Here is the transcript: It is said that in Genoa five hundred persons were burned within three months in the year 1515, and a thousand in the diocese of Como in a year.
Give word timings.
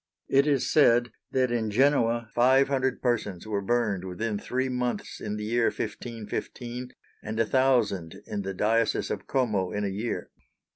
It 0.29 0.47
is 0.47 0.67
said 0.71 1.11
that 1.31 1.51
in 1.51 1.69
Genoa 1.69 2.27
five 2.33 2.69
hundred 2.69 3.03
persons 3.03 3.45
were 3.45 3.61
burned 3.61 4.03
within 4.03 4.39
three 4.39 4.67
months 4.67 5.19
in 5.21 5.35
the 5.37 5.45
year 5.45 5.65
1515, 5.65 6.93
and 7.21 7.39
a 7.39 7.45
thousand 7.45 8.15
in 8.25 8.41
the 8.41 8.55
diocese 8.55 9.11
of 9.11 9.27
Como 9.27 9.69
in 9.71 9.83
a 9.85 9.89
year. 9.89 10.31